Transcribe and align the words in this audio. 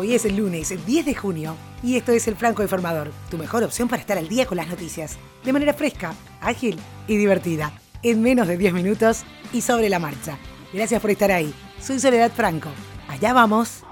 Hoy 0.00 0.14
es 0.14 0.24
el 0.24 0.36
lunes 0.36 0.72
10 0.86 1.04
de 1.04 1.14
junio 1.14 1.56
y 1.82 1.96
esto 1.96 2.12
es 2.12 2.26
El 2.26 2.34
Franco 2.34 2.62
Informador, 2.62 3.12
tu 3.30 3.36
mejor 3.36 3.62
opción 3.64 3.86
para 3.86 4.00
estar 4.00 4.16
al 4.16 4.30
día 4.30 4.46
con 4.46 4.56
las 4.56 4.68
noticias, 4.68 5.18
de 5.44 5.52
manera 5.52 5.74
fresca, 5.74 6.14
ágil 6.40 6.78
y 7.06 7.18
divertida, 7.18 7.78
en 8.02 8.22
menos 8.22 8.48
de 8.48 8.56
10 8.56 8.72
minutos 8.72 9.24
y 9.52 9.60
sobre 9.60 9.90
la 9.90 9.98
marcha. 9.98 10.38
Gracias 10.72 11.02
por 11.02 11.10
estar 11.10 11.30
ahí. 11.30 11.52
Soy 11.78 12.00
Soledad 12.00 12.32
Franco. 12.32 12.70
Allá 13.08 13.34
vamos. 13.34 13.82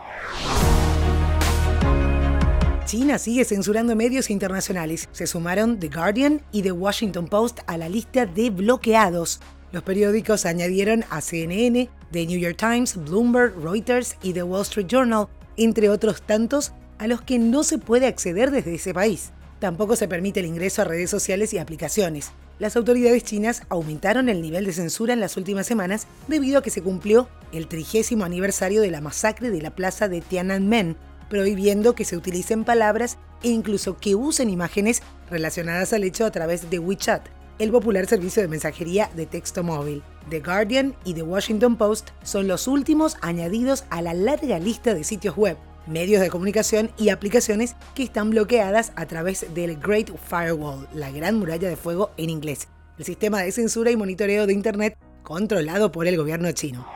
China 2.86 3.18
sigue 3.18 3.45
censurando 3.45 3.95
medios 3.95 4.31
internacionales. 4.31 5.11
Se 5.13 5.27
sumaron 5.27 5.79
The 5.79 5.90
Guardian 5.90 6.40
y 6.53 6.63
The 6.63 6.72
Washington 6.72 7.27
Post 7.27 7.61
a 7.67 7.77
la 7.77 7.90
lista 7.90 8.25
de 8.25 8.49
bloqueados. 8.49 9.40
Los 9.72 9.82
periódicos 9.82 10.46
añadieron 10.46 11.04
a 11.11 11.21
CNN, 11.21 11.90
The 12.13 12.27
New 12.27 12.40
York 12.40 12.57
Times, 12.57 12.96
Bloomberg, 12.96 13.63
Reuters 13.63 14.17
y 14.22 14.32
The 14.32 14.43
Wall 14.43 14.63
Street 14.63 14.86
Journal, 14.86 15.29
entre 15.58 15.90
otros 15.90 16.22
tantos 16.22 16.72
a 16.98 17.07
los 17.07 17.21
que 17.21 17.39
no 17.39 17.62
se 17.62 17.79
puede 17.79 18.07
acceder 18.07 18.50
desde 18.50 18.75
ese 18.75 18.94
país. 18.94 19.30
Tampoco 19.58 19.96
se 19.96 20.08
permite 20.08 20.40
el 20.40 20.46
ingreso 20.46 20.82
a 20.82 20.85
redes 20.85 21.11
sociales 21.11 21.53
y 21.53 21.58
aplicaciones. 21.58 22.30
Las 22.58 22.76
autoridades 22.76 23.25
chinas 23.25 23.63
aumentaron 23.68 24.29
el 24.29 24.40
nivel 24.40 24.64
de 24.64 24.72
censura 24.72 25.13
en 25.13 25.21
las 25.21 25.36
últimas 25.36 25.66
semanas 25.66 26.07
debido 26.26 26.58
a 26.58 26.63
que 26.63 26.71
se 26.71 26.82
cumplió 26.82 27.29
el 27.52 27.68
trigésimo 27.68 28.25
aniversario 28.25 28.80
de 28.80 28.90
la 28.90 29.00
masacre 29.00 29.50
de 29.50 29.63
la 29.63 29.71
plaza 29.71 30.08
de 30.08 30.21
Tiananmen, 30.21 30.96
prohibiendo 31.29 31.94
que 31.94 32.05
se 32.05 32.16
utilicen 32.16 32.64
palabras 32.64 33.19
e 33.42 33.48
incluso 33.48 33.97
que 33.97 34.14
usen 34.14 34.50
imágenes 34.50 35.02
relacionadas 35.30 35.92
al 35.92 36.05
hecho 36.05 36.25
a 36.25 36.30
través 36.30 36.70
de 36.70 36.78
WeChat, 36.78 37.28
el 37.58 37.70
popular 37.70 38.06
servicio 38.06 38.42
de 38.42 38.48
mensajería 38.48 39.11
de 39.14 39.27
texto 39.27 39.62
móvil. 39.62 40.03
The 40.30 40.41
Guardian 40.41 40.94
y 41.05 41.14
The 41.14 41.22
Washington 41.22 41.77
Post 41.77 42.11
son 42.22 42.48
los 42.48 42.69
últimos 42.69 43.16
añadidos 43.20 43.84
a 43.91 44.02
la 44.02 44.14
larga 44.14 44.58
lista 44.58 44.94
de 44.94 45.05
sitios 45.05 45.36
web, 45.36 45.56
medios 45.86 46.20
de 46.20 46.30
comunicación 46.30 46.91
y 46.98 47.08
aplicaciones 47.08 47.77
que 47.94 48.02
están 48.02 48.30
bloqueadas 48.30 48.92
a 48.96 49.06
través 49.06 49.46
del 49.55 49.78
Great 49.78 50.10
Firewall, 50.28 50.88
la 50.94 51.10
gran 51.10 51.38
muralla 51.38 51.68
de 51.68 51.77
fuego 51.77 52.10
en 52.16 52.30
inglés, 52.30 52.68
el 52.98 53.05
sistema 53.05 53.42
de 53.42 53.52
censura 53.52 53.90
y 53.90 53.96
monitoreo 53.96 54.46
de 54.46 54.52
Internet 54.52 54.96
controlado 55.22 55.92
por 55.92 56.06
el 56.06 56.16
gobierno 56.16 56.50
chino. 56.52 56.86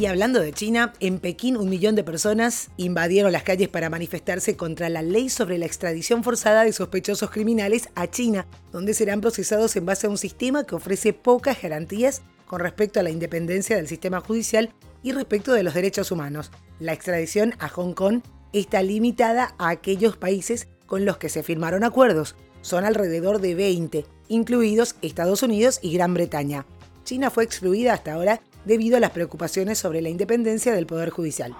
Y 0.00 0.06
hablando 0.06 0.40
de 0.40 0.54
China, 0.54 0.94
en 1.00 1.18
Pekín 1.18 1.58
un 1.58 1.68
millón 1.68 1.94
de 1.94 2.02
personas 2.02 2.70
invadieron 2.78 3.32
las 3.32 3.42
calles 3.42 3.68
para 3.68 3.90
manifestarse 3.90 4.56
contra 4.56 4.88
la 4.88 5.02
ley 5.02 5.28
sobre 5.28 5.58
la 5.58 5.66
extradición 5.66 6.24
forzada 6.24 6.64
de 6.64 6.72
sospechosos 6.72 7.28
criminales 7.28 7.90
a 7.94 8.06
China, 8.06 8.46
donde 8.72 8.94
serán 8.94 9.20
procesados 9.20 9.76
en 9.76 9.84
base 9.84 10.06
a 10.06 10.10
un 10.10 10.16
sistema 10.16 10.64
que 10.64 10.74
ofrece 10.74 11.12
pocas 11.12 11.60
garantías 11.60 12.22
con 12.46 12.60
respecto 12.60 12.98
a 12.98 13.02
la 13.02 13.10
independencia 13.10 13.76
del 13.76 13.88
sistema 13.88 14.22
judicial 14.22 14.70
y 15.02 15.12
respecto 15.12 15.52
de 15.52 15.64
los 15.64 15.74
derechos 15.74 16.10
humanos. 16.10 16.50
La 16.78 16.94
extradición 16.94 17.52
a 17.58 17.68
Hong 17.68 17.92
Kong 17.92 18.22
está 18.54 18.82
limitada 18.82 19.54
a 19.58 19.68
aquellos 19.68 20.16
países 20.16 20.66
con 20.86 21.04
los 21.04 21.18
que 21.18 21.28
se 21.28 21.42
firmaron 21.42 21.84
acuerdos. 21.84 22.36
Son 22.62 22.86
alrededor 22.86 23.42
de 23.42 23.54
20, 23.54 24.06
incluidos 24.28 24.96
Estados 25.02 25.42
Unidos 25.42 25.78
y 25.82 25.92
Gran 25.92 26.14
Bretaña. 26.14 26.64
China 27.04 27.30
fue 27.30 27.44
excluida 27.44 27.92
hasta 27.92 28.14
ahora 28.14 28.40
debido 28.64 28.96
a 28.96 29.00
las 29.00 29.10
preocupaciones 29.10 29.78
sobre 29.78 30.02
la 30.02 30.08
independencia 30.08 30.72
del 30.72 30.86
Poder 30.86 31.10
Judicial. 31.10 31.54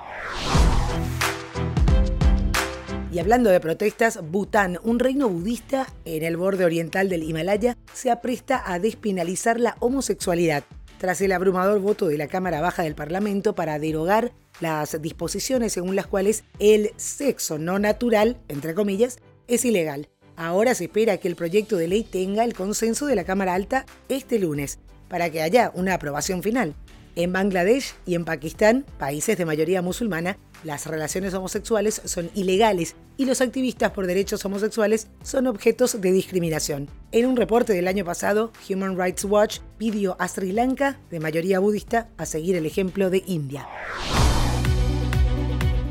Y 3.13 3.19
hablando 3.19 3.51
de 3.51 3.59
protestas, 3.59 4.21
Bután, 4.23 4.79
un 4.85 5.01
reino 5.01 5.29
budista 5.29 5.93
en 6.05 6.23
el 6.23 6.37
borde 6.37 6.65
oriental 6.65 7.09
del 7.09 7.25
Himalaya, 7.25 7.77
se 7.93 8.11
apresta 8.11 8.63
a 8.65 8.79
despenalizar 8.79 9.59
la 9.59 9.77
homosexualidad, 9.81 10.63
tras 10.99 11.21
el 11.21 11.33
abrumador 11.33 11.81
voto 11.81 12.07
de 12.07 12.19
la 12.19 12.29
Cámara 12.29 12.61
Baja 12.61 12.85
del 12.85 12.95
Parlamento 12.95 13.55
para 13.55 13.79
derogar 13.79 14.33
las 14.61 15.01
disposiciones 15.01 15.73
según 15.73 15.97
las 15.97 16.07
cuales 16.07 16.45
el 16.59 16.93
sexo 16.97 17.59
no 17.59 17.79
natural, 17.79 18.37
entre 18.49 18.75
comillas, 18.75 19.19
es 19.49 19.65
ilegal. 19.65 20.09
Ahora 20.37 20.75
se 20.75 20.85
espera 20.85 21.17
que 21.17 21.27
el 21.27 21.37
proyecto 21.37 21.77
de 21.77 21.89
ley 21.89 22.05
tenga 22.05 22.45
el 22.45 22.55
consenso 22.55 23.07
de 23.07 23.17
la 23.17 23.25
Cámara 23.25 23.55
Alta 23.55 23.87
este 24.09 24.39
lunes, 24.39 24.79
para 25.09 25.31
que 25.31 25.43
haya 25.43 25.73
una 25.75 25.95
aprobación 25.95 26.43
final. 26.43 26.75
En 27.17 27.33
Bangladesh 27.33 27.95
y 28.07 28.15
en 28.15 28.25
Pakistán, 28.25 28.87
países 28.99 29.37
de 29.37 29.45
mayoría 29.45 29.83
musulmana, 29.83 30.39
las 30.63 30.87
relaciones 30.87 31.35
homosexuales 31.35 32.01
son 32.05 32.31
ilegales 32.35 32.95
y 33.17 33.25
los 33.25 33.41
activistas 33.41 33.91
por 33.91 34.07
derechos 34.07 34.45
homosexuales 34.45 35.09
son 35.23 35.47
objetos 35.47 36.01
de 36.01 36.13
discriminación. 36.13 36.89
En 37.13 37.27
un 37.27 37.37
reporte 37.37 37.73
del 37.73 37.89
año 37.89 38.05
pasado, 38.05 38.53
Human 38.69 38.97
Rights 38.97 39.25
Watch 39.25 39.59
pidió 39.77 40.17
a 40.21 40.29
Sri 40.29 40.53
Lanka, 40.53 41.01
de 41.11 41.19
mayoría 41.19 41.59
budista, 41.59 42.09
a 42.17 42.27
seguir 42.27 42.55
el 42.57 42.67
ejemplo 42.67 43.11
de 43.11 43.25
India. 43.27 43.67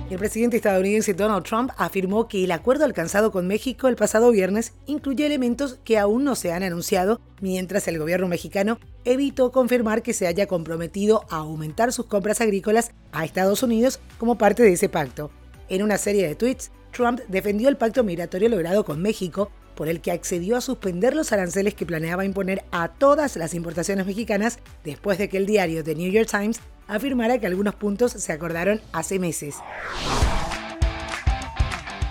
El 0.09 0.17
presidente 0.17 0.57
estadounidense 0.57 1.13
Donald 1.13 1.45
Trump 1.45 1.71
afirmó 1.77 2.27
que 2.27 2.43
el 2.43 2.51
acuerdo 2.51 2.83
alcanzado 2.83 3.31
con 3.31 3.45
México 3.45 3.87
el 3.87 3.95
pasado 3.95 4.31
viernes 4.31 4.73
incluye 4.87 5.23
elementos 5.23 5.77
que 5.83 5.99
aún 5.99 6.23
no 6.23 6.33
se 6.33 6.51
han 6.51 6.63
anunciado, 6.63 7.21
mientras 7.41 7.87
el 7.87 7.99
gobierno 7.99 8.27
mexicano 8.27 8.79
evitó 9.05 9.51
confirmar 9.51 10.01
que 10.01 10.13
se 10.13 10.27
haya 10.27 10.47
comprometido 10.47 11.25
a 11.29 11.37
aumentar 11.37 11.93
sus 11.93 12.05
compras 12.05 12.41
agrícolas 12.41 12.91
a 13.11 13.25
Estados 13.25 13.63
Unidos 13.63 13.99
como 14.17 14.37
parte 14.37 14.63
de 14.63 14.73
ese 14.73 14.89
pacto. 14.89 15.31
En 15.69 15.83
una 15.83 15.97
serie 15.97 16.27
de 16.27 16.35
tweets, 16.35 16.71
Trump 16.91 17.19
defendió 17.27 17.69
el 17.69 17.77
pacto 17.77 18.03
migratorio 18.03 18.49
logrado 18.49 18.83
con 18.83 19.01
México, 19.01 19.51
por 19.75 19.87
el 19.87 20.01
que 20.01 20.11
accedió 20.11 20.57
a 20.57 20.61
suspender 20.61 21.15
los 21.15 21.31
aranceles 21.31 21.73
que 21.73 21.85
planeaba 21.85 22.25
imponer 22.25 22.65
a 22.71 22.89
todas 22.89 23.37
las 23.37 23.53
importaciones 23.53 24.05
mexicanas 24.05 24.59
después 24.83 25.17
de 25.17 25.29
que 25.29 25.37
el 25.37 25.45
diario 25.45 25.85
The 25.85 25.95
New 25.95 26.11
York 26.11 26.27
Times 26.29 26.59
afirmara 26.87 27.37
que 27.37 27.47
algunos 27.47 27.75
puntos 27.75 28.11
se 28.11 28.33
acordaron 28.33 28.81
hace 28.91 29.19
meses. 29.19 29.55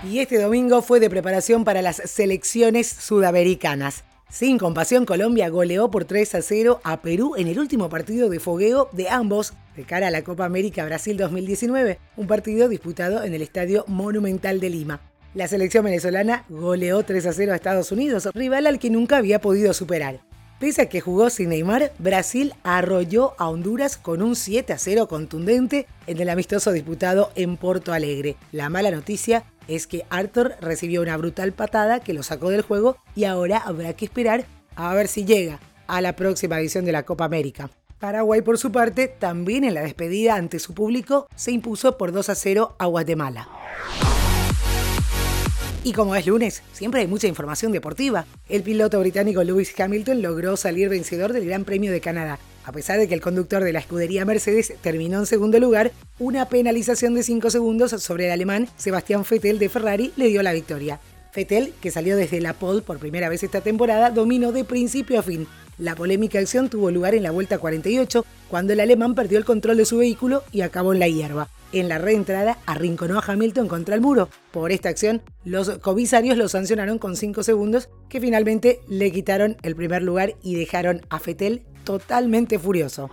Y 0.09 0.19
este 0.19 0.41
domingo 0.41 0.81
fue 0.81 0.99
de 0.99 1.09
preparación 1.09 1.63
para 1.63 1.83
las 1.83 1.97
selecciones 1.97 2.87
sudamericanas. 2.87 4.03
Sin 4.31 4.59
compasión, 4.59 5.07
Colombia 5.07 5.49
goleó 5.49 5.89
por 5.89 6.05
3 6.05 6.35
a 6.35 6.41
0 6.43 6.81
a 6.83 7.01
Perú 7.01 7.33
en 7.35 7.47
el 7.47 7.57
último 7.57 7.89
partido 7.89 8.29
de 8.29 8.39
fogueo 8.39 8.87
de 8.91 9.09
ambos 9.09 9.53
de 9.75 9.85
cara 9.85 10.07
a 10.07 10.11
la 10.11 10.23
Copa 10.23 10.45
América 10.45 10.85
Brasil 10.85 11.17
2019, 11.17 11.97
un 12.15 12.27
partido 12.27 12.69
disputado 12.69 13.23
en 13.23 13.33
el 13.33 13.41
Estadio 13.41 13.85
Monumental 13.87 14.59
de 14.59 14.69
Lima. 14.69 15.01
La 15.33 15.47
selección 15.47 15.83
venezolana 15.83 16.45
goleó 16.47 17.01
3 17.01 17.25
a 17.25 17.33
0 17.33 17.53
a 17.53 17.55
Estados 17.55 17.91
Unidos, 17.91 18.29
rival 18.35 18.67
al 18.67 18.77
que 18.77 18.91
nunca 18.91 19.17
había 19.17 19.41
podido 19.41 19.73
superar. 19.73 20.21
Pese 20.59 20.83
a 20.83 20.89
que 20.89 21.01
jugó 21.01 21.31
sin 21.31 21.49
Neymar, 21.49 21.91
Brasil 21.97 22.53
arrolló 22.61 23.33
a 23.39 23.49
Honduras 23.49 23.97
con 23.97 24.21
un 24.21 24.35
7 24.35 24.73
a 24.73 24.77
0 24.77 25.07
contundente 25.07 25.87
en 26.05 26.21
el 26.21 26.29
amistoso 26.29 26.71
disputado 26.71 27.31
en 27.33 27.57
Porto 27.57 27.93
Alegre. 27.93 28.35
La 28.51 28.69
mala 28.69 28.91
noticia 28.91 29.43
es 29.69 29.87
que 29.87 30.05
Arthur 30.09 30.55
recibió 30.59 31.01
una 31.01 31.15
brutal 31.15 31.53
patada 31.53 31.99
que 31.99 32.13
lo 32.13 32.23
sacó 32.23 32.49
del 32.49 32.63
juego 32.63 32.97
y 33.15 33.25
ahora 33.25 33.59
habrá 33.59 33.93
que 33.93 34.05
esperar 34.05 34.45
a 34.75 34.93
ver 34.93 35.07
si 35.07 35.25
llega 35.25 35.59
a 35.87 36.01
la 36.01 36.15
próxima 36.15 36.59
edición 36.59 36.85
de 36.85 36.91
la 36.91 37.03
Copa 37.03 37.25
América. 37.25 37.69
Paraguay, 37.99 38.41
por 38.41 38.57
su 38.57 38.71
parte, 38.71 39.07
también 39.07 39.63
en 39.63 39.73
la 39.73 39.81
despedida 39.81 40.35
ante 40.35 40.59
su 40.59 40.73
público, 40.73 41.27
se 41.35 41.51
impuso 41.51 41.97
por 41.97 42.11
2 42.11 42.29
a 42.29 42.35
0 42.35 42.75
a 42.79 42.85
Guatemala. 42.85 43.49
Y 45.83 45.93
como 45.93 46.15
es 46.15 46.25
lunes, 46.27 46.61
siempre 46.73 47.01
hay 47.01 47.07
mucha 47.07 47.27
información 47.27 47.71
deportiva. 47.71 48.25
El 48.47 48.63
piloto 48.63 48.99
británico 48.99 49.43
Lewis 49.43 49.73
Hamilton 49.79 50.21
logró 50.21 50.57
salir 50.57 50.89
vencedor 50.89 51.33
del 51.33 51.45
Gran 51.45 51.63
Premio 51.63 51.91
de 51.91 52.01
Canadá. 52.01 52.39
A 52.69 52.71
pesar 52.71 52.99
de 52.99 53.07
que 53.07 53.15
el 53.15 53.21
conductor 53.21 53.63
de 53.63 53.73
la 53.73 53.79
escudería 53.79 54.25
Mercedes 54.25 54.75
terminó 54.83 55.17
en 55.17 55.25
segundo 55.25 55.59
lugar, 55.59 55.91
una 56.19 56.49
penalización 56.49 57.15
de 57.15 57.23
5 57.23 57.49
segundos 57.49 57.89
sobre 57.89 58.27
el 58.27 58.31
alemán 58.31 58.67
Sebastián 58.77 59.23
Vettel 59.27 59.57
de 59.57 59.69
Ferrari 59.69 60.11
le 60.17 60.27
dio 60.27 60.43
la 60.43 60.53
victoria. 60.53 60.99
Vettel, 61.35 61.73
que 61.81 61.89
salió 61.89 62.15
desde 62.15 62.39
la 62.41 62.53
pole 62.53 62.83
por 62.83 62.99
primera 62.99 63.27
vez 63.27 63.41
esta 63.41 63.61
temporada, 63.61 64.11
dominó 64.11 64.51
de 64.51 64.65
principio 64.65 65.17
a 65.19 65.23
fin. 65.23 65.47
La 65.79 65.95
polémica 65.95 66.37
acción 66.37 66.69
tuvo 66.69 66.91
lugar 66.91 67.15
en 67.15 67.23
la 67.23 67.31
vuelta 67.31 67.57
48, 67.57 68.23
cuando 68.49 68.73
el 68.73 68.81
alemán 68.81 69.15
perdió 69.15 69.39
el 69.39 69.45
control 69.45 69.77
de 69.77 69.85
su 69.85 69.97
vehículo 69.97 70.43
y 70.51 70.61
acabó 70.61 70.93
en 70.93 70.99
la 70.99 71.07
hierba. 71.07 71.49
En 71.71 71.87
la 71.87 71.99
reentrada 71.99 72.57
arrinconó 72.65 73.19
a 73.19 73.23
Hamilton 73.25 73.67
contra 73.67 73.93
el 73.93 74.01
muro. 74.01 74.29
Por 74.51 74.71
esta 74.71 74.89
acción, 74.89 75.21
los 75.45 75.69
comisarios 75.79 76.35
lo 76.35 76.49
sancionaron 76.49 76.97
con 76.97 77.15
5 77.15 77.43
segundos, 77.43 77.89
que 78.09 78.19
finalmente 78.19 78.79
le 78.87 79.11
quitaron 79.11 79.55
el 79.61 79.75
primer 79.75 80.01
lugar 80.01 80.33
y 80.41 80.55
dejaron 80.55 81.01
a 81.09 81.19
Fetel 81.19 81.63
totalmente 81.83 82.57
furioso. 82.57 83.11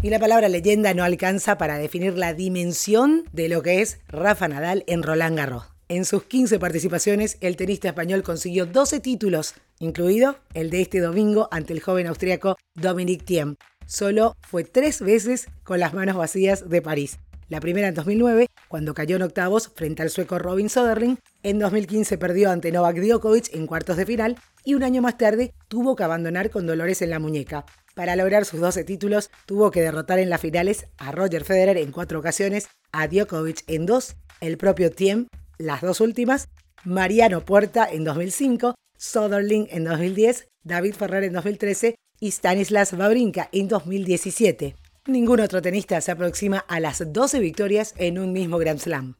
Y 0.00 0.08
la 0.08 0.18
palabra 0.18 0.48
leyenda 0.48 0.94
no 0.94 1.04
alcanza 1.04 1.58
para 1.58 1.76
definir 1.76 2.16
la 2.16 2.32
dimensión 2.32 3.24
de 3.32 3.50
lo 3.50 3.62
que 3.62 3.82
es 3.82 4.00
Rafa 4.08 4.48
Nadal 4.48 4.84
en 4.86 5.02
Roland 5.02 5.36
Garros. 5.36 5.64
En 5.88 6.06
sus 6.06 6.24
15 6.24 6.58
participaciones, 6.58 7.36
el 7.42 7.56
tenista 7.56 7.88
español 7.88 8.22
consiguió 8.22 8.64
12 8.64 9.00
títulos, 9.00 9.54
incluido 9.78 10.38
el 10.54 10.70
de 10.70 10.80
este 10.80 11.00
domingo 11.00 11.48
ante 11.50 11.74
el 11.74 11.80
joven 11.80 12.06
austriaco 12.06 12.56
Dominic 12.74 13.24
Thiem 13.24 13.56
solo 13.86 14.36
fue 14.40 14.64
tres 14.64 15.00
veces 15.00 15.48
con 15.64 15.80
las 15.80 15.94
manos 15.94 16.16
vacías 16.16 16.68
de 16.68 16.82
París. 16.82 17.18
La 17.52 17.60
primera 17.60 17.88
en 17.88 17.94
2009, 17.94 18.46
cuando 18.68 18.94
cayó 18.94 19.16
en 19.16 19.22
octavos 19.22 19.70
frente 19.74 20.00
al 20.00 20.08
sueco 20.08 20.38
Robin 20.38 20.70
Soderling. 20.70 21.18
En 21.42 21.58
2015 21.58 22.16
perdió 22.16 22.50
ante 22.50 22.72
Novak 22.72 22.96
Djokovic 22.96 23.54
en 23.54 23.66
cuartos 23.66 23.98
de 23.98 24.06
final 24.06 24.38
y 24.64 24.72
un 24.72 24.82
año 24.82 25.02
más 25.02 25.18
tarde 25.18 25.52
tuvo 25.68 25.94
que 25.94 26.02
abandonar 26.02 26.48
con 26.48 26.66
dolores 26.66 27.02
en 27.02 27.10
la 27.10 27.18
muñeca. 27.18 27.66
Para 27.94 28.16
lograr 28.16 28.46
sus 28.46 28.60
12 28.60 28.84
títulos, 28.84 29.30
tuvo 29.44 29.70
que 29.70 29.82
derrotar 29.82 30.18
en 30.18 30.30
las 30.30 30.40
finales 30.40 30.86
a 30.96 31.12
Roger 31.12 31.44
Federer 31.44 31.76
en 31.76 31.92
cuatro 31.92 32.20
ocasiones, 32.20 32.68
a 32.90 33.06
Djokovic 33.06 33.64
en 33.66 33.84
dos, 33.84 34.16
el 34.40 34.56
propio 34.56 34.90
Tiem, 34.90 35.26
las 35.58 35.82
dos 35.82 36.00
últimas, 36.00 36.48
Mariano 36.84 37.44
Puerta 37.44 37.86
en 37.86 38.04
2005, 38.04 38.74
Soderling 38.96 39.68
en 39.70 39.84
2010, 39.84 40.48
David 40.64 40.94
Ferrer 40.94 41.24
en 41.24 41.34
2013 41.34 41.96
y 42.22 42.30
Stanislas 42.30 42.92
Wawrinka 42.92 43.48
en 43.50 43.66
2017. 43.66 44.76
Ningún 45.06 45.40
otro 45.40 45.60
tenista 45.60 46.00
se 46.00 46.12
aproxima 46.12 46.58
a 46.68 46.78
las 46.78 47.12
12 47.12 47.40
victorias 47.40 47.94
en 47.98 48.20
un 48.20 48.32
mismo 48.32 48.58
Grand 48.58 48.78
Slam. 48.78 49.16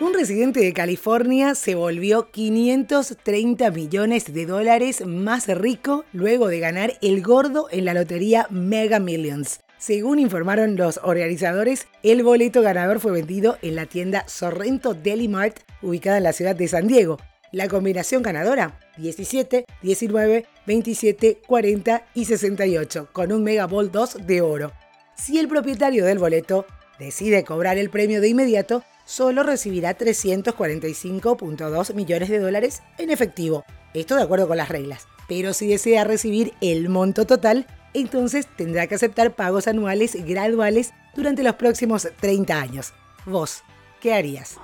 Un 0.00 0.14
residente 0.14 0.60
de 0.60 0.72
California 0.72 1.54
se 1.54 1.74
volvió 1.74 2.30
530 2.30 3.70
millones 3.70 4.32
de 4.32 4.46
dólares 4.46 5.06
más 5.06 5.46
rico 5.46 6.06
luego 6.14 6.48
de 6.48 6.58
ganar 6.58 6.94
el 7.02 7.22
gordo 7.22 7.68
en 7.70 7.84
la 7.84 7.92
lotería 7.92 8.46
Mega 8.48 8.98
Millions. 8.98 9.60
Según 9.76 10.18
informaron 10.18 10.76
los 10.76 11.00
organizadores, 11.02 11.86
el 12.02 12.22
boleto 12.22 12.62
ganador 12.62 12.98
fue 12.98 13.12
vendido 13.12 13.58
en 13.60 13.76
la 13.76 13.84
tienda 13.84 14.24
Sorrento 14.26 14.94
Deli 14.94 15.28
Mart, 15.28 15.58
ubicada 15.82 16.16
en 16.16 16.24
la 16.24 16.32
ciudad 16.32 16.56
de 16.56 16.68
San 16.68 16.88
Diego. 16.88 17.18
La 17.52 17.68
combinación 17.68 18.22
ganadora, 18.22 18.80
17, 18.96 19.66
19, 19.82 20.46
27, 20.66 21.42
40 21.46 22.06
y 22.14 22.24
68, 22.24 23.08
con 23.12 23.30
un 23.30 23.44
Mega 23.44 23.66
Ball 23.66 23.92
2 23.92 24.26
de 24.26 24.40
oro. 24.40 24.72
Si 25.16 25.38
el 25.38 25.48
propietario 25.48 26.06
del 26.06 26.18
boleto 26.18 26.64
decide 26.98 27.44
cobrar 27.44 27.76
el 27.76 27.90
premio 27.90 28.22
de 28.22 28.28
inmediato, 28.28 28.84
solo 29.04 29.42
recibirá 29.42 29.98
345.2 29.98 31.94
millones 31.94 32.30
de 32.30 32.38
dólares 32.38 32.82
en 32.96 33.10
efectivo. 33.10 33.66
Esto 33.92 34.16
de 34.16 34.22
acuerdo 34.22 34.48
con 34.48 34.56
las 34.56 34.70
reglas. 34.70 35.06
Pero 35.28 35.52
si 35.52 35.66
desea 35.66 36.04
recibir 36.04 36.54
el 36.62 36.88
monto 36.88 37.26
total, 37.26 37.66
entonces 37.92 38.48
tendrá 38.56 38.86
que 38.86 38.94
aceptar 38.94 39.36
pagos 39.36 39.68
anuales 39.68 40.16
graduales 40.24 40.94
durante 41.14 41.42
los 41.42 41.56
próximos 41.56 42.08
30 42.18 42.58
años. 42.58 42.94
Vos, 43.26 43.62
¿qué 44.00 44.14
harías? 44.14 44.56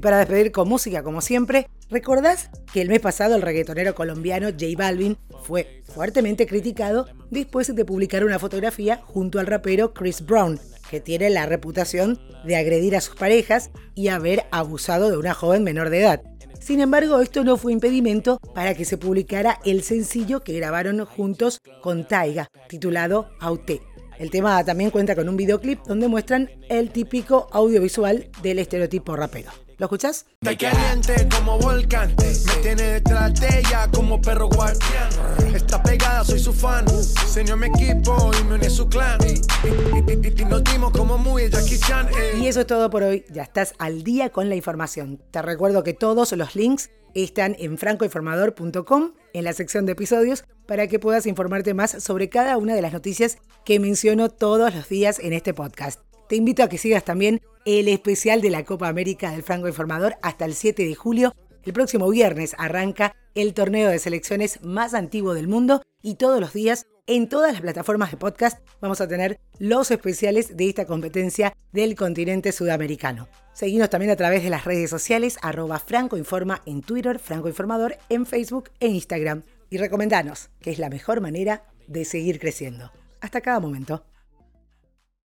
Y 0.00 0.02
para 0.02 0.16
despedir 0.16 0.50
con 0.50 0.66
música, 0.66 1.02
como 1.02 1.20
siempre, 1.20 1.68
¿recordás 1.90 2.48
que 2.72 2.80
el 2.80 2.88
mes 2.88 3.00
pasado 3.00 3.36
el 3.36 3.42
reggaetonero 3.42 3.94
colombiano 3.94 4.48
J 4.48 4.64
Balvin 4.74 5.18
fue 5.42 5.82
fuertemente 5.84 6.46
criticado 6.46 7.06
después 7.30 7.76
de 7.76 7.84
publicar 7.84 8.24
una 8.24 8.38
fotografía 8.38 9.02
junto 9.04 9.38
al 9.38 9.46
rapero 9.46 9.92
Chris 9.92 10.24
Brown, 10.24 10.58
que 10.88 11.00
tiene 11.00 11.28
la 11.28 11.44
reputación 11.44 12.18
de 12.46 12.56
agredir 12.56 12.96
a 12.96 13.02
sus 13.02 13.14
parejas 13.14 13.72
y 13.94 14.08
haber 14.08 14.46
abusado 14.52 15.10
de 15.10 15.18
una 15.18 15.34
joven 15.34 15.64
menor 15.64 15.90
de 15.90 16.00
edad? 16.00 16.22
Sin 16.60 16.80
embargo, 16.80 17.20
esto 17.20 17.44
no 17.44 17.58
fue 17.58 17.74
impedimento 17.74 18.38
para 18.54 18.72
que 18.72 18.86
se 18.86 18.96
publicara 18.96 19.60
el 19.66 19.82
sencillo 19.82 20.40
que 20.40 20.54
grabaron 20.54 21.04
juntos 21.04 21.58
con 21.82 22.08
Taiga, 22.08 22.48
titulado 22.70 23.32
Auté. 23.38 23.82
El 24.18 24.30
tema 24.30 24.64
también 24.64 24.88
cuenta 24.88 25.14
con 25.14 25.28
un 25.28 25.36
videoclip 25.36 25.80
donde 25.84 26.08
muestran 26.08 26.48
el 26.70 26.88
típico 26.88 27.48
audiovisual 27.52 28.30
del 28.42 28.60
estereotipo 28.60 29.14
rapero. 29.14 29.50
¿Lo 29.80 29.86
escuchás? 29.86 30.26
caliente 30.42 31.26
como 31.34 31.58
volcán, 31.58 32.14
me 32.18 32.62
tiene 32.62 32.82
detrás 32.82 33.40
de 33.40 33.60
ella 33.60 33.88
como 33.90 34.20
perro 34.20 34.50
guardián. 34.50 35.08
Está 35.54 35.82
pegada, 35.82 36.22
soy 36.22 36.38
su 36.38 36.52
fan, 36.52 36.86
señor 37.26 37.56
mi 37.56 37.68
equipo 37.68 38.30
y 38.38 38.44
me 38.44 38.56
une 38.56 38.68
su 38.68 38.86
clan. 38.90 39.18
Y, 39.26 40.44
nos 40.44 40.64
dimos 40.64 40.90
como 40.90 41.16
muy 41.16 41.48
Jackie 41.48 41.78
Chan. 41.78 42.08
Eh. 42.08 42.40
Y 42.40 42.48
eso 42.48 42.60
es 42.60 42.66
todo 42.66 42.90
por 42.90 43.04
hoy, 43.04 43.24
ya 43.30 43.42
estás 43.42 43.72
al 43.78 44.04
día 44.04 44.28
con 44.28 44.50
la 44.50 44.54
información. 44.54 45.18
Te 45.30 45.40
recuerdo 45.40 45.82
que 45.82 45.94
todos 45.94 46.32
los 46.32 46.54
links 46.54 46.90
están 47.14 47.56
en 47.58 47.78
francoinformador.com 47.78 49.12
en 49.32 49.44
la 49.44 49.54
sección 49.54 49.86
de 49.86 49.92
episodios 49.92 50.44
para 50.66 50.88
que 50.88 50.98
puedas 50.98 51.24
informarte 51.24 51.72
más 51.72 51.90
sobre 52.02 52.28
cada 52.28 52.58
una 52.58 52.74
de 52.74 52.82
las 52.82 52.92
noticias 52.92 53.38
que 53.64 53.80
menciono 53.80 54.28
todos 54.28 54.74
los 54.74 54.90
días 54.90 55.18
en 55.20 55.32
este 55.32 55.54
podcast. 55.54 56.09
Te 56.30 56.36
invito 56.36 56.62
a 56.62 56.68
que 56.68 56.78
sigas 56.78 57.04
también 57.04 57.42
el 57.64 57.88
especial 57.88 58.40
de 58.40 58.50
la 58.50 58.64
Copa 58.64 58.86
América 58.86 59.32
del 59.32 59.42
Franco 59.42 59.66
Informador 59.66 60.14
hasta 60.22 60.44
el 60.44 60.54
7 60.54 60.86
de 60.86 60.94
julio. 60.94 61.34
El 61.64 61.72
próximo 61.72 62.08
viernes 62.08 62.54
arranca 62.56 63.16
el 63.34 63.52
torneo 63.52 63.90
de 63.90 63.98
selecciones 63.98 64.62
más 64.62 64.94
antiguo 64.94 65.34
del 65.34 65.48
mundo 65.48 65.82
y 66.02 66.14
todos 66.14 66.40
los 66.40 66.52
días 66.52 66.86
en 67.08 67.28
todas 67.28 67.50
las 67.50 67.62
plataformas 67.62 68.12
de 68.12 68.16
podcast 68.16 68.60
vamos 68.80 69.00
a 69.00 69.08
tener 69.08 69.40
los 69.58 69.90
especiales 69.90 70.56
de 70.56 70.68
esta 70.68 70.86
competencia 70.86 71.56
del 71.72 71.96
continente 71.96 72.52
sudamericano. 72.52 73.26
Seguimos 73.52 73.90
también 73.90 74.12
a 74.12 74.16
través 74.16 74.44
de 74.44 74.50
las 74.50 74.64
redes 74.64 74.88
sociales 74.88 75.36
arroba 75.42 75.80
francoinforma 75.80 76.62
en 76.64 76.82
Twitter, 76.82 77.18
Franco 77.18 77.48
Informador 77.48 77.96
en 78.08 78.24
Facebook 78.24 78.70
e 78.78 78.86
Instagram. 78.86 79.42
Y 79.68 79.78
recomendanos, 79.78 80.50
que 80.60 80.70
es 80.70 80.78
la 80.78 80.90
mejor 80.90 81.20
manera 81.20 81.64
de 81.88 82.04
seguir 82.04 82.38
creciendo. 82.38 82.92
Hasta 83.20 83.40
cada 83.40 83.58
momento. 83.58 84.04